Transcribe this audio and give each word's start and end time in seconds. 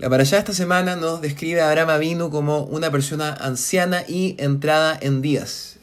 La 0.00 0.08
parashá 0.08 0.38
esta 0.38 0.54
semana 0.54 0.96
nos 0.96 1.20
describe 1.20 1.60
a 1.60 1.68
Abraham 1.68 1.90
Avinu 1.90 2.30
como 2.30 2.62
una 2.62 2.90
persona 2.90 3.34
anciana 3.34 4.02
y 4.08 4.34
entrada 4.38 4.98
en 4.98 5.20
días. 5.20 5.76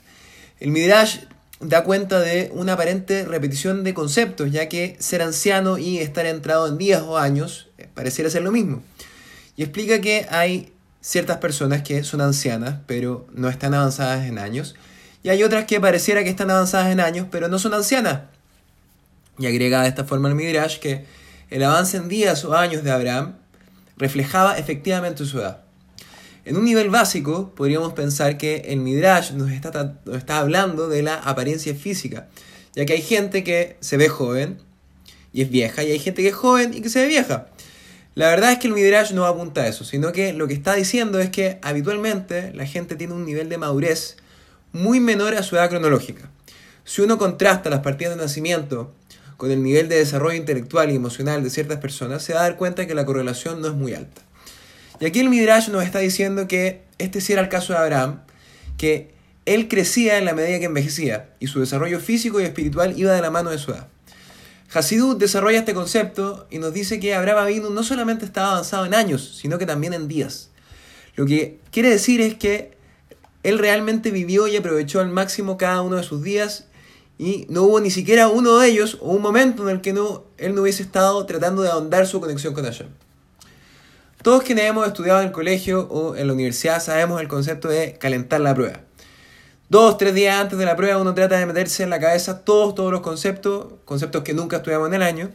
El 0.60 0.72
Midrash 0.72 1.20
da 1.60 1.84
cuenta 1.84 2.20
de 2.20 2.50
una 2.52 2.74
aparente 2.74 3.26
repetición 3.26 3.84
de 3.84 3.94
conceptos, 3.94 4.52
ya 4.52 4.68
que 4.70 4.96
ser 4.98 5.22
anciano 5.22 5.78
y 5.78 6.00
estar 6.00 6.26
entrado 6.26 6.68
en 6.68 6.80
días 6.80 7.04
o 7.04 7.20
años 7.20 7.68
eh, 7.78 7.88
pareciera 7.94 8.32
ser 8.32 8.42
lo 8.42 8.52
mismo. 8.52 8.82
Y 9.56 9.62
explica 9.62 10.02
que 10.02 10.26
hay 10.32 10.74
ciertas 11.00 11.38
personas 11.38 11.84
que 11.84 12.04
son 12.04 12.20
ancianas, 12.20 12.78
pero 12.88 13.28
no 13.36 13.50
están 13.50 13.76
avanzadas 13.76 14.26
en 14.26 14.40
años, 14.40 14.74
y 15.22 15.30
hay 15.30 15.44
otras 15.44 15.66
que 15.66 15.80
pareciera 15.80 16.24
que 16.24 16.32
están 16.32 16.50
avanzadas 16.50 16.92
en 16.92 17.02
años, 17.02 17.28
pero 17.30 17.50
no 17.50 17.60
son 17.60 17.76
ancianas. 17.76 18.22
Y 19.38 19.46
agrega 19.46 19.84
de 19.84 19.90
esta 19.90 20.06
forma 20.06 20.28
el 20.28 20.34
Midrash 20.34 20.80
que 20.80 21.06
el 21.52 21.64
avance 21.64 21.98
en 21.98 22.10
días 22.10 22.44
o 22.46 22.56
años 22.56 22.84
de 22.84 22.90
Abraham 22.90 23.36
reflejaba 23.98 24.58
efectivamente 24.58 25.26
su 25.26 25.40
edad. 25.40 25.62
En 26.46 26.56
un 26.56 26.64
nivel 26.64 26.90
básico, 26.90 27.54
podríamos 27.56 27.94
pensar 27.94 28.38
que 28.38 28.58
el 28.68 28.80
Midrash 28.80 29.34
nos 29.34 29.52
está, 29.52 30.00
nos 30.06 30.18
está 30.18 30.40
hablando 30.40 30.88
de 30.88 31.04
la 31.04 31.16
apariencia 31.16 31.76
física, 31.76 32.30
ya 32.74 32.86
que 32.86 32.94
hay 32.94 33.02
gente 33.02 33.44
que 33.44 33.76
se 33.82 33.98
ve 33.98 34.08
joven 34.08 34.60
y 35.34 35.42
es 35.42 35.50
vieja, 35.50 35.84
y 35.84 35.92
hay 35.92 36.00
gente 36.00 36.22
que 36.22 36.30
es 36.30 36.36
joven 36.36 36.74
y 36.74 36.82
que 36.82 36.90
se 36.90 37.02
ve 37.02 37.08
vieja. 37.08 37.48
La 38.16 38.30
verdad 38.30 38.52
es 38.52 38.60
que 38.60 38.68
el 38.68 38.74
Midrash 38.74 39.12
no 39.12 39.26
apunta 39.26 39.62
a 39.62 39.68
eso, 39.68 39.84
sino 39.84 40.12
que 40.12 40.34
lo 40.34 40.48
que 40.48 40.54
está 40.54 40.74
diciendo 40.74 41.20
es 41.20 41.30
que 41.30 41.60
habitualmente 41.62 42.52
la 42.54 42.66
gente 42.66 42.96
tiene 42.96 43.14
un 43.14 43.26
nivel 43.26 43.50
de 43.50 43.58
madurez 43.58 44.18
muy 44.72 45.00
menor 45.00 45.36
a 45.36 45.44
su 45.44 45.56
edad 45.56 45.70
cronológica. 45.70 46.32
Si 46.84 47.02
uno 47.02 47.18
contrasta 47.18 47.70
las 47.70 47.82
partidas 47.82 48.16
de 48.16 48.24
nacimiento 48.24 48.94
con 49.38 49.52
el 49.52 49.64
nivel 49.64 49.88
de 49.88 49.98
desarrollo 49.98 50.36
intelectual 50.36 50.92
y 50.92 50.96
emocional 50.96 51.44
de 51.44 51.50
ciertas 51.50 51.78
personas, 51.78 52.24
se 52.24 52.34
va 52.34 52.42
a 52.42 52.44
dar 52.44 52.58
cuenta 52.58 52.88
que 52.88 52.96
la 52.96 53.06
correlación 53.06 53.62
no 53.62 53.68
es 53.68 53.74
muy 53.74 53.94
alta. 53.94 54.22
Y 55.00 55.06
aquí 55.06 55.20
el 55.20 55.30
Midrash 55.30 55.70
nos 55.70 55.84
está 55.84 56.00
diciendo 56.00 56.48
que 56.48 56.82
este 56.98 57.22
sí 57.22 57.34
era 57.34 57.44
el 57.44 57.50
caso 57.50 57.74
de 57.74 57.80
Abraham, 57.80 58.22
que 58.78 59.14
él 59.46 59.68
crecía 59.68 60.18
en 60.18 60.26
la 60.26 60.34
medida 60.34 60.60
que 60.60 60.66
envejecía 60.66 61.30
y 61.40 61.48
su 61.48 61.60
desarrollo 61.60 62.00
físico 62.00 62.42
y 62.42 62.44
espiritual 62.44 62.98
iba 62.98 63.14
de 63.14 63.22
la 63.22 63.32
mano 63.32 63.52
de 63.52 63.60
su 63.60 63.72
edad. 63.72 63.88
Hasidut 64.74 65.18
desarrolla 65.18 65.60
este 65.60 65.74
concepto 65.74 66.48
y 66.50 66.60
nos 66.60 66.74
dice 66.74 67.00
que 67.00 67.16
Abraham 67.16 67.44
Avinu 67.44 67.70
no 67.70 67.84
solamente 67.84 68.26
estaba 68.26 68.52
avanzado 68.52 68.86
en 68.86 68.94
años, 68.94 69.38
sino 69.40 69.58
que 69.58 69.66
también 69.66 69.94
en 69.94 70.08
días. 70.08 70.50
Lo 71.16 71.26
que 71.26 71.60
quiere 71.72 71.90
decir 71.90 72.20
es 72.20 72.36
que 72.36 72.78
él 73.44 73.60
realmente 73.60 74.12
vivió 74.12 74.48
y 74.48 74.58
aprovechó 74.58 75.00
al 75.00 75.10
máximo 75.10 75.58
cada 75.58 75.82
uno 75.82 75.96
de 75.96 76.04
sus 76.04 76.22
días 76.22 76.67
y 77.20 77.48
no 77.50 77.64
hubo 77.64 77.80
ni 77.80 77.90
siquiera 77.90 78.28
uno 78.28 78.58
de 78.58 78.70
ellos 78.70 78.98
o 79.02 79.12
un 79.12 79.22
momento 79.22 79.64
en 79.64 79.76
el 79.76 79.82
que 79.82 79.94
no, 79.94 80.26
él 80.38 80.54
no 80.54 80.62
hubiese 80.62 80.84
estado 80.84 81.26
tratando 81.26 81.64
de 81.64 81.70
ahondar 81.70 82.06
su 82.06 82.20
conexión 82.20 82.54
con 82.54 82.64
Hashem. 82.64 82.88
Todos 84.22 84.44
quienes 84.44 84.66
hemos 84.66 84.88
estudiado 84.88 85.22
en 85.22 85.28
el 85.28 85.32
colegio 85.32 85.88
o 85.90 86.16
en 86.16 86.28
la 86.28 86.34
universidad 86.34 86.82
sabemos 86.82 87.22
el 87.22 87.28
concepto 87.28 87.70
de 87.70 87.98
calentar 87.98 88.42
la 88.42 88.54
prueba. 88.54 88.82
Dos, 89.70 89.98
tres 89.98 90.14
días 90.14 90.40
antes 90.40 90.58
de 90.58 90.66
la 90.66 90.76
prueba 90.76 90.98
uno 90.98 91.14
trata 91.14 91.38
de 91.38 91.46
meterse 91.46 91.84
en 91.84 91.90
la 91.90 92.00
cabeza 92.00 92.44
todos, 92.44 92.76
todos 92.76 92.92
los 92.92 93.02
conceptos, 93.02 93.74
conceptos 93.86 94.24
que 94.24 94.34
nunca 94.34 94.58
estudiamos 94.58 94.88
en 94.88 94.94
el 94.94 95.02
año. 95.02 95.30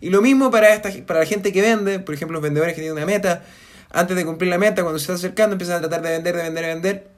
Y 0.00 0.10
lo 0.10 0.22
mismo 0.22 0.50
para, 0.50 0.74
esta, 0.74 0.90
para 1.06 1.20
la 1.20 1.26
gente 1.26 1.52
que 1.52 1.62
vende, 1.62 1.98
por 1.98 2.14
ejemplo 2.14 2.34
los 2.34 2.42
vendedores 2.42 2.74
que 2.74 2.80
tienen 2.80 2.96
una 2.96 3.06
meta, 3.06 3.44
antes 3.90 4.16
de 4.16 4.24
cumplir 4.24 4.50
la 4.50 4.58
meta, 4.58 4.82
cuando 4.82 4.98
se 4.98 5.04
está 5.04 5.14
acercando 5.14 5.54
empiezan 5.54 5.76
a 5.76 5.80
tratar 5.80 6.02
de 6.02 6.10
vender, 6.10 6.36
de 6.36 6.42
vender, 6.42 6.64
de 6.64 6.74
vender. 6.74 7.08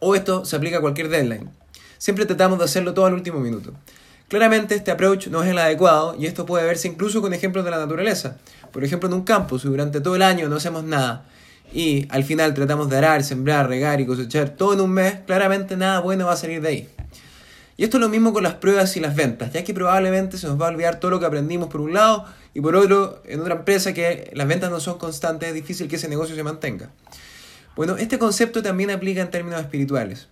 O 0.00 0.14
esto 0.14 0.44
se 0.44 0.56
aplica 0.56 0.78
a 0.78 0.80
cualquier 0.80 1.08
deadline. 1.08 1.50
Siempre 1.98 2.24
tratamos 2.26 2.58
de 2.58 2.64
hacerlo 2.64 2.94
todo 2.94 3.06
al 3.06 3.14
último 3.14 3.40
minuto. 3.40 3.72
Claramente 4.28 4.74
este 4.74 4.90
approach 4.90 5.28
no 5.28 5.42
es 5.42 5.50
el 5.50 5.58
adecuado 5.58 6.14
y 6.18 6.26
esto 6.26 6.46
puede 6.46 6.66
verse 6.66 6.86
incluso 6.86 7.20
con 7.20 7.32
ejemplos 7.32 7.64
de 7.64 7.70
la 7.70 7.78
naturaleza. 7.78 8.36
Por 8.72 8.84
ejemplo, 8.84 9.08
en 9.08 9.14
un 9.14 9.22
campo, 9.22 9.58
si 9.58 9.68
durante 9.68 10.00
todo 10.00 10.16
el 10.16 10.22
año 10.22 10.48
no 10.48 10.56
hacemos 10.56 10.84
nada 10.84 11.24
y 11.72 12.06
al 12.10 12.24
final 12.24 12.54
tratamos 12.54 12.88
de 12.88 12.98
arar, 12.98 13.24
sembrar, 13.24 13.68
regar 13.68 14.00
y 14.00 14.06
cosechar 14.06 14.50
todo 14.50 14.74
en 14.74 14.80
un 14.80 14.90
mes, 14.90 15.14
claramente 15.26 15.76
nada 15.76 16.00
bueno 16.00 16.26
va 16.26 16.32
a 16.32 16.36
salir 16.36 16.60
de 16.60 16.68
ahí. 16.68 16.88
Y 17.78 17.84
esto 17.84 17.96
es 17.96 18.00
lo 18.00 18.08
mismo 18.08 18.32
con 18.32 18.42
las 18.42 18.54
pruebas 18.54 18.96
y 18.96 19.00
las 19.00 19.14
ventas, 19.14 19.52
ya 19.52 19.64
que 19.64 19.72
probablemente 19.72 20.36
se 20.36 20.46
nos 20.46 20.60
va 20.60 20.66
a 20.66 20.70
olvidar 20.70 20.98
todo 20.98 21.12
lo 21.12 21.20
que 21.20 21.26
aprendimos 21.26 21.68
por 21.68 21.80
un 21.80 21.94
lado 21.94 22.24
y 22.52 22.60
por 22.60 22.74
otro, 22.74 23.22
en 23.24 23.40
otra 23.40 23.54
empresa 23.54 23.94
que 23.94 24.30
las 24.34 24.48
ventas 24.48 24.70
no 24.70 24.80
son 24.80 24.98
constantes, 24.98 25.48
es 25.48 25.54
difícil 25.54 25.88
que 25.88 25.96
ese 25.96 26.08
negocio 26.08 26.34
se 26.34 26.42
mantenga. 26.42 26.90
Bueno, 27.76 27.96
este 27.96 28.18
concepto 28.18 28.62
también 28.62 28.90
aplica 28.90 29.22
en 29.22 29.30
términos 29.30 29.60
espirituales, 29.60 30.26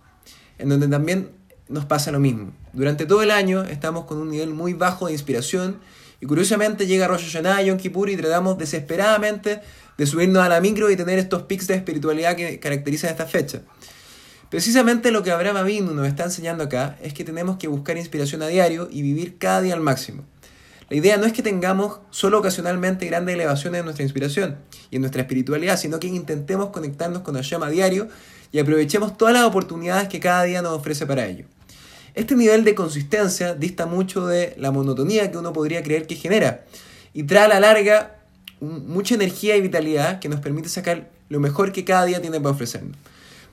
en 0.59 0.69
donde 0.69 0.87
también 0.89 1.29
nos 1.69 1.85
pasa 1.85 2.11
lo 2.11 2.19
mismo. 2.19 2.53
Durante 2.73 3.05
todo 3.05 3.23
el 3.23 3.31
año 3.31 3.63
estamos 3.63 4.05
con 4.05 4.17
un 4.17 4.29
nivel 4.29 4.49
muy 4.49 4.73
bajo 4.73 5.07
de 5.07 5.13
inspiración 5.13 5.79
y 6.19 6.25
curiosamente 6.25 6.87
llega 6.87 7.07
Rosh 7.07 7.25
Hashanah 7.25 7.61
Yom 7.63 7.77
Kippur 7.77 8.09
y 8.09 8.17
tratamos 8.17 8.57
desesperadamente 8.57 9.61
de 9.97 10.05
subirnos 10.05 10.43
a 10.43 10.49
la 10.49 10.61
micro 10.61 10.89
y 10.89 10.95
tener 10.95 11.19
estos 11.19 11.43
pics 11.43 11.67
de 11.67 11.75
espiritualidad 11.75 12.35
que 12.35 12.59
caracterizan 12.59 13.09
esta 13.09 13.25
fecha. 13.25 13.61
Precisamente 14.49 15.11
lo 15.11 15.23
que 15.23 15.31
Abraham 15.31 15.57
Avinu 15.57 15.93
nos 15.93 16.07
está 16.07 16.23
enseñando 16.23 16.63
acá 16.63 16.97
es 17.01 17.13
que 17.13 17.25
tenemos 17.25 17.57
que 17.57 17.67
buscar 17.67 17.97
inspiración 17.97 18.41
a 18.41 18.47
diario 18.47 18.87
y 18.89 19.01
vivir 19.01 19.37
cada 19.37 19.61
día 19.61 19.73
al 19.73 19.81
máximo. 19.81 20.23
La 20.89 20.95
idea 20.95 21.17
no 21.17 21.25
es 21.25 21.33
que 21.33 21.43
tengamos 21.43 21.99
solo 22.11 22.39
ocasionalmente 22.39 23.05
grandes 23.07 23.35
elevaciones 23.35 23.79
en 23.79 23.85
nuestra 23.85 24.03
inspiración 24.03 24.57
y 24.89 24.95
en 24.95 25.01
nuestra 25.01 25.21
espiritualidad, 25.21 25.77
sino 25.77 25.99
que 25.99 26.07
intentemos 26.07 26.69
conectarnos 26.69 27.23
con 27.23 27.35
Hashem 27.35 27.61
a 27.61 27.69
diario 27.69 28.07
y 28.53 28.59
aprovechemos 28.59 29.17
todas 29.17 29.33
las 29.33 29.43
oportunidades 29.43 30.07
que 30.07 30.21
cada 30.21 30.43
día 30.43 30.61
nos 30.61 30.71
ofrece 30.71 31.05
para 31.05 31.25
ello. 31.25 31.45
Este 32.17 32.35
nivel 32.35 32.63
de 32.63 32.73
consistencia 32.73 33.53
dista 33.53 33.85
mucho 33.85 34.25
de 34.25 34.55
la 34.57 34.71
monotonía 34.71 35.29
que 35.29 35.37
uno 35.37 35.53
podría 35.53 35.83
creer 35.83 36.07
que 36.07 36.15
genera 36.15 36.65
y 37.13 37.21
trae 37.23 37.45
a 37.45 37.47
la 37.47 37.59
larga 37.59 38.15
mucha 38.59 39.13
energía 39.13 39.55
y 39.55 39.61
vitalidad 39.61 40.17
que 40.17 40.27
nos 40.27 40.39
permite 40.39 40.67
sacar 40.67 41.11
lo 41.29 41.39
mejor 41.39 41.71
que 41.71 41.85
cada 41.85 42.05
día 42.05 42.19
tiene 42.19 42.39
para 42.41 42.55
ofrecernos. 42.55 42.97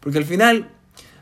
Porque 0.01 0.17
al 0.17 0.25
final, 0.25 0.71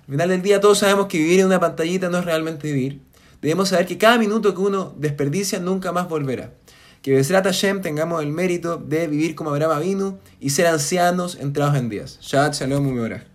al 0.06 0.12
final 0.12 0.28
del 0.28 0.42
día 0.42 0.60
todos 0.60 0.78
sabemos 0.78 1.08
que 1.08 1.18
vivir 1.18 1.40
en 1.40 1.46
una 1.46 1.58
pantallita 1.58 2.08
no 2.08 2.18
es 2.18 2.24
realmente 2.24 2.72
vivir. 2.72 3.00
Debemos 3.40 3.70
saber 3.70 3.86
que 3.86 3.98
cada 3.98 4.18
minuto 4.18 4.54
que 4.54 4.60
uno 4.60 4.94
desperdicia 4.96 5.58
nunca 5.58 5.90
más 5.90 6.08
volverá. 6.08 6.52
Que 7.02 7.10
Besrat 7.10 7.44
Hashem 7.44 7.82
tengamos 7.82 8.22
el 8.22 8.28
mérito 8.28 8.76
de 8.76 9.08
vivir 9.08 9.34
como 9.34 9.50
Abraham 9.50 9.82
vino 9.82 10.18
y 10.38 10.50
ser 10.50 10.68
ancianos 10.68 11.36
entrados 11.40 11.74
en 11.74 11.88
días. 11.88 12.20
Shabbat 12.20 12.54
Shalom. 12.54 13.31